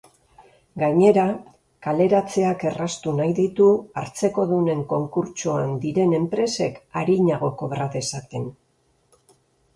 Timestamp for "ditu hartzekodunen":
3.41-4.81